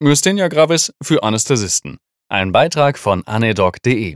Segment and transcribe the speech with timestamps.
[0.00, 1.98] Myasthenia gravis für Anästhesisten.
[2.28, 4.14] Ein Beitrag von anedoc.de.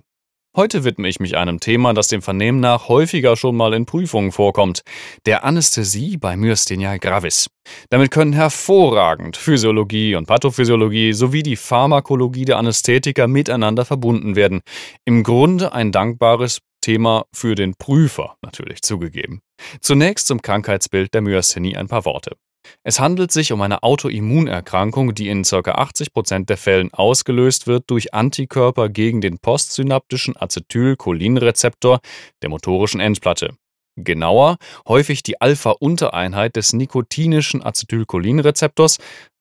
[0.56, 4.30] Heute widme ich mich einem Thema, das dem Vernehmen nach häufiger schon mal in Prüfungen
[4.30, 4.82] vorkommt,
[5.26, 7.48] der Anästhesie bei Myasthenia gravis.
[7.90, 14.60] Damit können hervorragend Physiologie und Pathophysiologie sowie die Pharmakologie der Anästhetiker miteinander verbunden werden.
[15.04, 19.40] Im Grunde ein dankbares Thema für den Prüfer, natürlich zugegeben.
[19.80, 22.36] Zunächst zum Krankheitsbild der Myasthenie ein paar Worte.
[22.84, 25.58] Es handelt sich um eine Autoimmunerkrankung, die in ca.
[25.58, 32.00] 80% der Fällen ausgelöst wird durch Antikörper gegen den postsynaptischen Acetylcholinrezeptor
[32.42, 33.54] der motorischen Endplatte.
[33.96, 34.56] Genauer,
[34.88, 38.98] häufig die Alpha-Untereinheit des nikotinischen Acetylcholinrezeptors,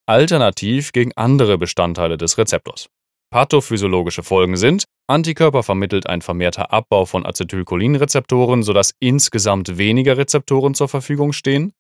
[0.08, 2.90] alternativ gegen andere Bestandteile des Rezeptors.
[3.32, 10.90] Pathophysiologische Folgen sind, Antikörper vermittelt ein vermehrter Abbau von Acetylcholinrezeptoren, sodass insgesamt weniger Rezeptoren zur
[10.90, 11.72] Verfügung stehen,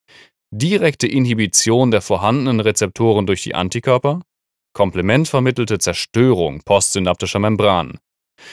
[0.51, 4.21] direkte Inhibition der vorhandenen Rezeptoren durch die Antikörper,
[4.73, 7.99] komplementvermittelte Zerstörung postsynaptischer Membranen.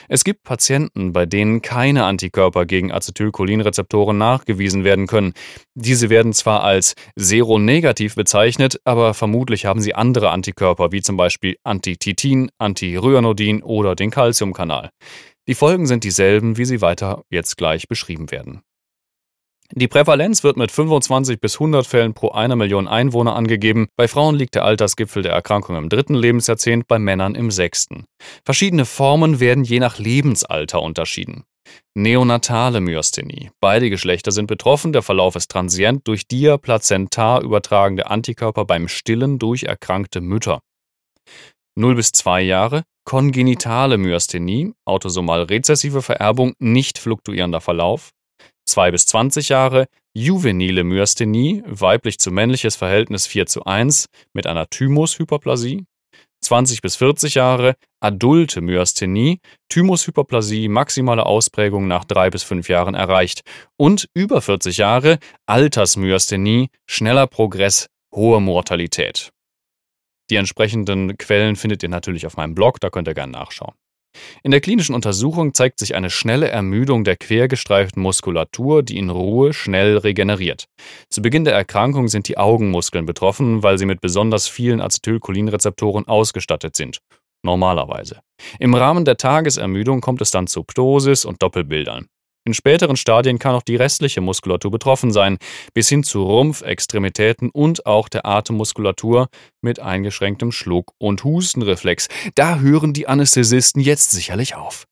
[0.09, 5.33] Es gibt Patienten, bei denen keine Antikörper gegen Acetylcholinrezeptoren nachgewiesen werden können.
[5.75, 11.57] Diese werden zwar als seronegativ bezeichnet, aber vermutlich haben sie andere Antikörper, wie zum Beispiel
[11.65, 14.91] Antititin, Antiryanodin oder den Calciumkanal.
[15.49, 18.61] Die Folgen sind dieselben, wie sie weiter jetzt gleich beschrieben werden.
[19.75, 23.89] Die Prävalenz wird mit 25 bis 100 Fällen pro einer Million Einwohner angegeben.
[23.97, 28.07] Bei Frauen liegt der Altersgipfel der Erkrankung im dritten Lebensjahrzehnt, bei Männern im sechsten.
[28.45, 31.45] Verschiedene Formen werden je nach Lebensalter unterschieden.
[31.95, 33.51] Neonatale Myasthenie.
[33.61, 34.95] Beide Geschlechter sind betroffen.
[34.95, 40.61] Der Verlauf ist transient durch diaplazentar übertragende Antikörper beim Stillen durch erkrankte Mütter.
[41.77, 48.11] 0 bis 2 Jahre kongenitale Myasthenie, autosomal rezessive Vererbung, nicht fluktuierender Verlauf.
[48.69, 54.69] 2 bis 20 Jahre, juvenile Myasthenie, weiblich zu männliches Verhältnis 4 zu 1 mit einer
[54.69, 55.87] Thymushyperplasie,
[56.41, 63.43] 20 bis 40 Jahre, adulte Myasthenie, Thymushyperplasie, maximale Ausprägung nach 3 bis 5 Jahren erreicht
[63.77, 69.31] und über 40 Jahre, Altersmyasthenie, schneller Progress, hohe Mortalität.
[70.31, 73.75] Die entsprechenden Quellen findet ihr natürlich auf meinem Blog, da könnt ihr gerne nachschauen.
[74.43, 79.53] In der klinischen Untersuchung zeigt sich eine schnelle Ermüdung der quergestreiften Muskulatur, die in Ruhe
[79.53, 80.65] schnell regeneriert.
[81.11, 86.77] Zu Beginn der Erkrankung sind die Augenmuskeln betroffen, weil sie mit besonders vielen Acetylcholinrezeptoren ausgestattet
[86.77, 86.99] sind.
[87.43, 88.21] Normalerweise.
[88.59, 92.09] Im Rahmen der Tagesermüdung kommt es dann zu Ptosis und Doppelbildern.
[92.49, 95.37] In späteren Stadien kann auch die restliche Muskulatur betroffen sein,
[95.75, 99.29] bis hin zu Rumpf, Extremitäten und auch der Atemmuskulatur
[99.61, 102.09] mit eingeschränktem Schluck- und Hustenreflex.
[102.37, 104.87] Da hören die Anästhesisten jetzt sicherlich auf.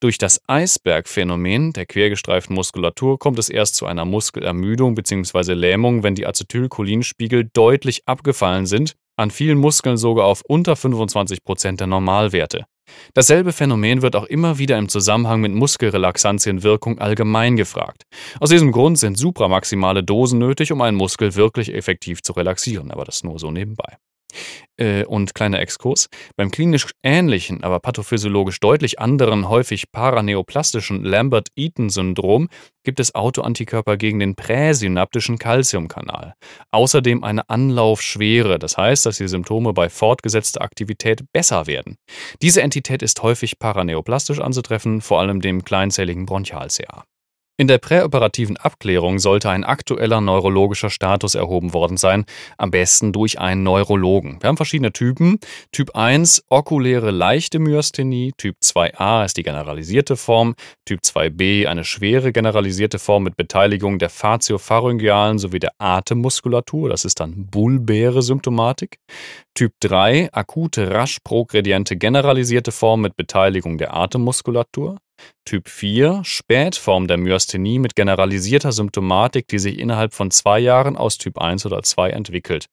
[0.00, 5.52] Durch das Eisbergphänomen der quergestreiften Muskulatur kommt es erst zu einer Muskelermüdung bzw.
[5.52, 11.78] Lähmung, wenn die Acetylcholinspiegel deutlich abgefallen sind, an vielen Muskeln sogar auf unter 25 Prozent
[11.78, 12.66] der Normalwerte.
[13.14, 18.02] Dasselbe Phänomen wird auch immer wieder im Zusammenhang mit Muskelrelaxantienwirkung allgemein gefragt.
[18.40, 23.04] Aus diesem Grund sind supramaximale Dosen nötig, um einen Muskel wirklich effektiv zu relaxieren, aber
[23.04, 23.96] das nur so nebenbei.
[24.78, 26.08] Äh, und kleiner Exkurs.
[26.36, 32.48] Beim klinisch ähnlichen, aber pathophysiologisch deutlich anderen, häufig paraneoplastischen Lambert-Eaton-Syndrom
[32.84, 36.34] gibt es Autoantikörper gegen den präsynaptischen Calciumkanal.
[36.72, 41.96] Außerdem eine Anlaufschwere, das heißt, dass die Symptome bei fortgesetzter Aktivität besser werden.
[42.42, 47.04] Diese Entität ist häufig paraneoplastisch anzutreffen, vor allem dem kleinzelligen Bronchial-CA.
[47.58, 52.26] In der präoperativen Abklärung sollte ein aktueller neurologischer Status erhoben worden sein,
[52.58, 54.36] am besten durch einen Neurologen.
[54.42, 55.38] Wir haben verschiedene Typen.
[55.72, 62.30] Typ 1 okuläre leichte Myasthenie, Typ 2a ist die generalisierte Form, Typ 2b eine schwere
[62.30, 68.98] generalisierte Form mit Beteiligung der faciopharyngealen sowie der Atemmuskulatur, das ist dann bulbäre Symptomatik.
[69.54, 74.98] Typ 3 akute rasch progrediente generalisierte Form mit Beteiligung der Atemmuskulatur.
[75.44, 81.18] Typ 4 Spätform der Myasthenie mit generalisierter Symptomatik, die sich innerhalb von zwei Jahren aus
[81.18, 82.66] Typ 1 oder 2 entwickelt.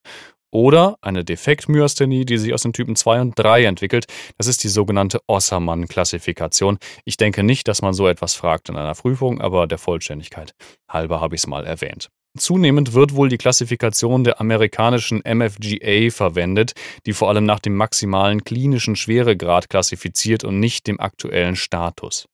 [0.51, 4.05] Oder eine Defektmyasthenie, die sich aus den Typen 2 und 3 entwickelt.
[4.37, 6.77] Das ist die sogenannte Ossermann-Klassifikation.
[7.05, 10.53] Ich denke nicht, dass man so etwas fragt in einer Prüfung, aber der Vollständigkeit
[10.87, 12.09] halber habe ich es mal erwähnt.
[12.37, 16.73] Zunehmend wird wohl die Klassifikation der amerikanischen MFGA verwendet,
[17.05, 22.27] die vor allem nach dem maximalen klinischen Schweregrad klassifiziert und nicht dem aktuellen Status.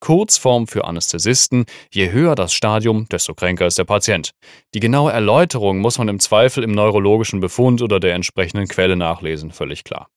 [0.00, 4.32] Kurzform für Anästhesisten, je höher das Stadium, desto kränker ist der Patient.
[4.74, 9.52] Die genaue Erläuterung muss man im Zweifel im neurologischen Befund oder der entsprechenden Quelle nachlesen,
[9.52, 10.08] völlig klar.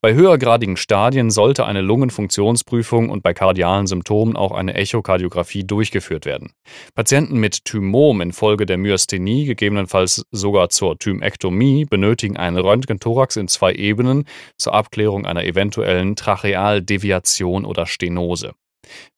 [0.00, 6.52] Bei höhergradigen Stadien sollte eine Lungenfunktionsprüfung und bei kardialen Symptomen auch eine Echokardiographie durchgeführt werden.
[6.94, 13.72] Patienten mit Thymom infolge der Myasthenie, gegebenenfalls sogar zur Thymektomie, benötigen einen Röntgenthorax in zwei
[13.72, 14.24] Ebenen
[14.56, 18.52] zur Abklärung einer eventuellen Trachealdeviation oder Stenose.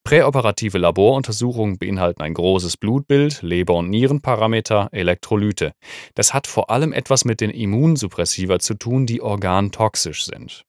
[0.04, 5.72] Präoperative Laboruntersuchungen beinhalten ein großes Blutbild, Leber- und Nierenparameter, Elektrolyte.
[6.14, 10.64] Das hat vor allem etwas mit den Immunsuppressiva zu tun, die organtoxisch sind.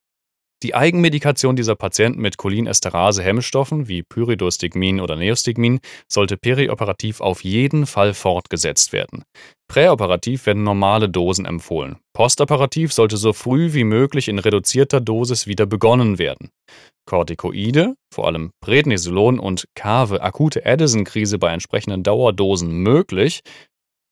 [0.64, 8.14] Die Eigenmedikation dieser Patienten mit Cholinesterase-Hemmstoffen wie Pyridostigmin oder Neostigmin sollte perioperativ auf jeden Fall
[8.14, 9.24] fortgesetzt werden.
[9.68, 11.98] Präoperativ werden normale Dosen empfohlen.
[12.14, 16.52] Postoperativ sollte so früh wie möglich in reduzierter Dosis wieder begonnen werden.
[17.08, 23.42] Corticoide, vor allem Prednisolon und Kave, akute Addison-Krise bei entsprechenden Dauerdosen möglich,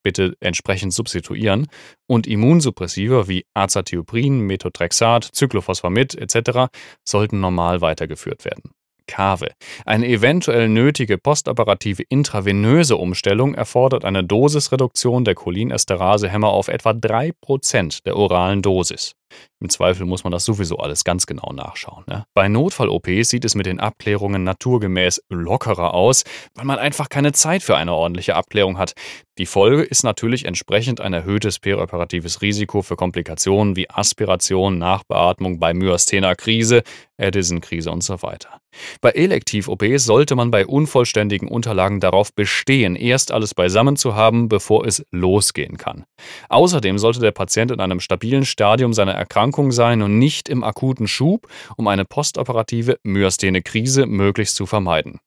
[0.03, 1.67] bitte entsprechend substituieren,
[2.07, 6.71] und Immunsuppressiva wie Azathioprin, Methotrexat, Cyclophosphamid etc.
[7.03, 8.71] sollten normal weitergeführt werden.
[9.09, 9.49] Kave.
[9.85, 18.15] Eine eventuell nötige postoperative intravenöse Umstellung erfordert eine Dosisreduktion der Cholinesterase-Hämmer auf etwa 3% der
[18.15, 19.15] oralen Dosis.
[19.61, 22.03] Im Zweifel muss man das sowieso alles ganz genau nachschauen.
[22.07, 22.25] Ne?
[22.33, 26.23] Bei Notfall-OPs sieht es mit den Abklärungen naturgemäß lockerer aus,
[26.55, 28.93] weil man einfach keine Zeit für eine ordentliche Abklärung hat.
[29.39, 35.73] Die Folge ist natürlich entsprechend ein erhöhtes perioperatives Risiko für Komplikationen wie Aspiration, Nachbeatmung bei
[35.73, 36.83] Myasthena-Krise,
[37.17, 38.59] Addison-Krise und so weiter.
[39.01, 44.85] Bei Elektiv-OPs sollte man bei unvollständigen Unterlagen darauf bestehen, erst alles beisammen zu haben, bevor
[44.85, 46.03] es losgehen kann.
[46.49, 51.07] Außerdem sollte der Patient in einem stabilen Stadium seiner Erkrankung sein und nicht im akuten
[51.07, 55.19] Schub, um eine postoperative Myasthene-Krise möglichst zu vermeiden.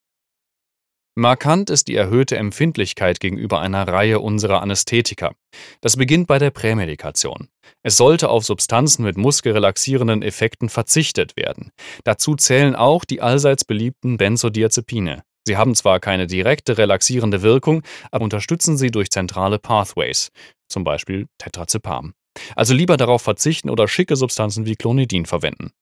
[1.15, 5.35] Markant ist die erhöhte Empfindlichkeit gegenüber einer Reihe unserer Anästhetika.
[5.83, 7.49] Das beginnt bei der Prämedikation.
[7.83, 11.71] Es sollte auf Substanzen mit muskelrelaxierenden Effekten verzichtet werden.
[12.05, 15.23] Dazu zählen auch die allseits beliebten Benzodiazepine.
[15.47, 20.31] Sie haben zwar keine direkte relaxierende Wirkung, aber unterstützen sie durch zentrale Pathways,
[20.69, 22.15] zum Beispiel Tetrazepam.
[22.57, 25.73] Also lieber darauf verzichten oder schicke Substanzen wie Clonidin verwenden.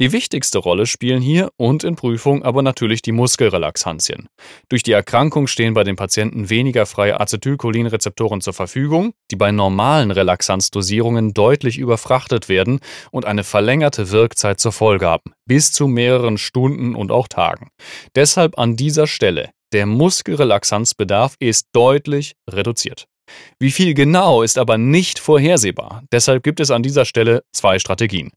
[0.00, 4.28] Die wichtigste Rolle spielen hier und in Prüfung aber natürlich die Muskelrelaxantien.
[4.68, 10.10] Durch die Erkrankung stehen bei den Patienten weniger freie Acetylcholinrezeptoren zur Verfügung, die bei normalen
[10.10, 16.94] Relaxanzdosierungen deutlich überfrachtet werden und eine verlängerte Wirkzeit zur Folge haben, bis zu mehreren Stunden
[16.94, 17.68] und auch Tagen.
[18.14, 23.06] Deshalb an dieser Stelle, der Muskelrelaxanzbedarf ist deutlich reduziert.
[23.58, 26.02] Wie viel genau ist aber nicht vorhersehbar.
[26.12, 28.30] Deshalb gibt es an dieser Stelle zwei Strategien.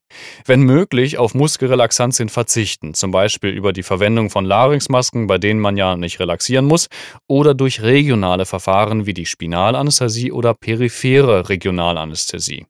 [0.46, 5.78] Wenn möglich, auf Muskelrelaxantien verzichten, zum Beispiel über die Verwendung von Larynxmasken, bei denen man
[5.78, 6.88] ja nicht relaxieren muss,
[7.28, 12.66] oder durch regionale Verfahren wie die Spinalanästhesie oder periphere Regionalanästhesie.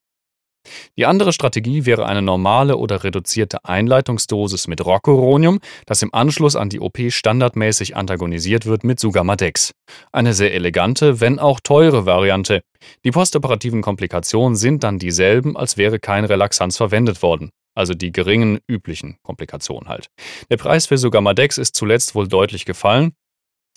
[0.97, 6.69] Die andere Strategie wäre eine normale oder reduzierte Einleitungsdosis mit Rocuronium, das im Anschluss an
[6.69, 9.73] die OP standardmäßig antagonisiert wird mit Sugamadex.
[10.11, 12.61] Eine sehr elegante, wenn auch teure Variante.
[13.03, 17.51] Die postoperativen Komplikationen sind dann dieselben, als wäre kein Relaxanz verwendet worden.
[17.73, 20.07] Also die geringen üblichen Komplikationen halt.
[20.49, 23.13] Der Preis für Sugamadex ist zuletzt wohl deutlich gefallen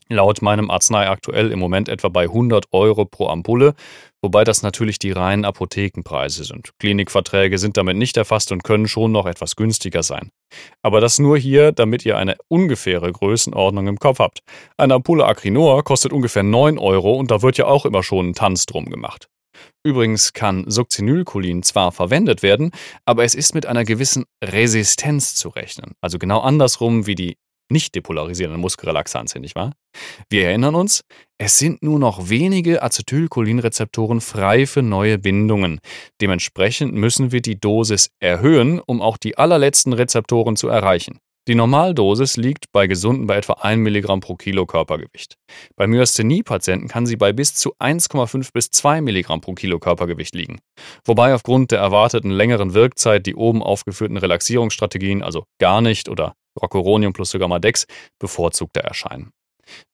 [0.08, 3.74] laut meinem Arznei aktuell im Moment etwa bei 100 Euro pro Ampulle,
[4.22, 6.70] wobei das natürlich die reinen Apothekenpreise sind.
[6.78, 10.30] Klinikverträge sind damit nicht erfasst und können schon noch etwas günstiger sein.
[10.82, 14.40] Aber das nur hier, damit ihr eine ungefähre Größenordnung im Kopf habt.
[14.76, 18.34] Eine Ampulle Acrinor kostet ungefähr 9 Euro und da wird ja auch immer schon ein
[18.34, 19.28] Tanz drum gemacht.
[19.84, 22.70] Übrigens kann Succinylcholin zwar verwendet werden,
[23.04, 25.93] aber es ist mit einer gewissen Resistenz zu rechnen.
[26.00, 27.36] Also genau andersrum wie die
[27.74, 29.72] nicht depolarisierenden Muskelrelaxantien, nicht wahr?
[30.31, 31.02] Wir erinnern uns,
[31.38, 35.81] es sind nur noch wenige Acetylcholinrezeptoren frei für neue Bindungen.
[36.20, 41.19] Dementsprechend müssen wir die Dosis erhöhen, um auch die allerletzten Rezeptoren zu erreichen.
[41.46, 45.34] Die Normaldosis liegt bei Gesunden bei etwa 1 Milligramm pro Kilo Körpergewicht.
[45.76, 50.60] Bei Myasthenie-Patienten kann sie bei bis zu 1,5 bis 2 Milligramm pro Kilo Körpergewicht liegen.
[51.04, 57.13] Wobei aufgrund der erwarteten längeren Wirkzeit die oben aufgeführten Relaxierungsstrategien, also gar nicht oder Rocuronium
[57.13, 57.87] plus Sugamadex,
[58.19, 59.32] bevorzugter erscheinen.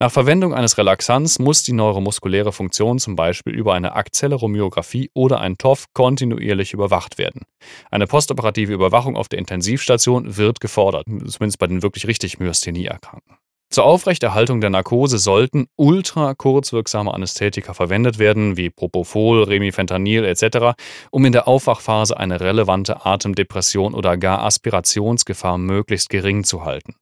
[0.00, 5.58] Nach Verwendung eines Relaxants muss die neuromuskuläre Funktion zum Beispiel über eine Akzeleromyographie oder ein
[5.58, 7.42] TOF kontinuierlich überwacht werden.
[7.90, 13.36] Eine postoperative Überwachung auf der Intensivstation wird gefordert, zumindest bei den wirklich richtig Myasthenie-Erkrankten.
[13.72, 20.74] Zur Aufrechterhaltung der Narkose sollten ultra kurzwirksame Anästhetika verwendet werden, wie Propofol, Remifentanil etc.,
[21.12, 26.96] um in der Aufwachphase eine relevante Atemdepression oder gar Aspirationsgefahr möglichst gering zu halten.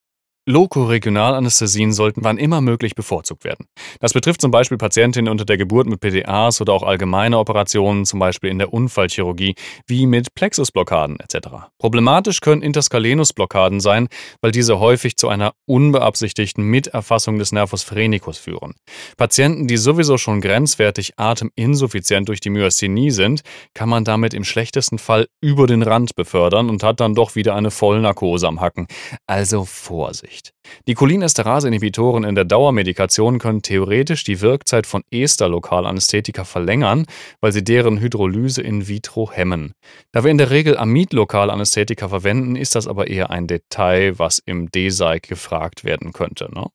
[0.49, 3.67] Lokoregionalanästhesien sollten wann immer möglich bevorzugt werden.
[4.01, 8.19] Das betrifft zum Beispiel Patientinnen unter der Geburt mit PDAs oder auch allgemeine Operationen, zum
[8.19, 11.49] Beispiel in der Unfallchirurgie, wie mit Plexusblockaden etc.
[11.79, 14.09] Problematisch können Interskalenusblockaden sein,
[14.41, 18.75] weil diese häufig zu einer unbeabsichtigten Miterfassung des Nervus phrenicus führen.
[19.19, 23.43] Patienten, die sowieso schon grenzwertig ateminsuffizient durch die Myasthenie sind,
[23.75, 27.55] kann man damit im schlechtesten Fall über den Rand befördern und hat dann doch wieder
[27.55, 28.87] eine Vollnarkose am Hacken.
[29.27, 30.38] Also Vorsicht.
[30.39, 30.53] Vorsicht.
[30.87, 37.07] Die Cholinesterase-Inhibitoren in der Dauermedikation können theoretisch die Wirkzeit von Ester-Lokalanästhetika verlängern,
[37.41, 39.73] weil sie deren Hydrolyse in vitro hemmen.
[40.13, 44.71] Da wir in der Regel Amid-Lokalanästhetika verwenden, ist das aber eher ein Detail, was im
[44.71, 46.49] DSEIG gefragt werden könnte.
[46.53, 46.67] Ne?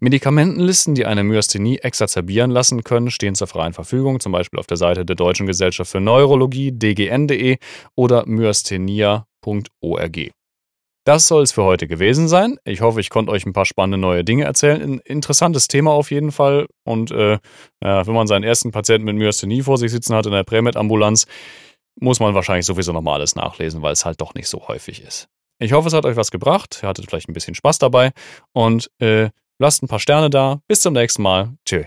[0.00, 4.76] Medikamentenlisten, die eine Myasthenie exacerbieren lassen können, stehen zur freien Verfügung, zum Beispiel auf der
[4.76, 7.58] Seite der Deutschen Gesellschaft für Neurologie, dgn.de
[7.94, 10.30] oder myasthenia.org.
[11.10, 12.60] Das soll es für heute gewesen sein.
[12.62, 14.80] Ich hoffe, ich konnte euch ein paar spannende neue Dinge erzählen.
[14.80, 16.68] Ein interessantes Thema auf jeden Fall.
[16.84, 17.40] Und äh,
[17.80, 21.26] wenn man seinen ersten Patienten mit Myasthenie vor sich sitzen hat in der Prämed-Ambulanz,
[21.98, 25.26] muss man wahrscheinlich sowieso nochmal alles nachlesen, weil es halt doch nicht so häufig ist.
[25.58, 26.78] Ich hoffe, es hat euch was gebracht.
[26.80, 28.12] Ihr hattet vielleicht ein bisschen Spaß dabei.
[28.52, 30.60] Und äh, lasst ein paar Sterne da.
[30.68, 31.54] Bis zum nächsten Mal.
[31.66, 31.86] Tschüss.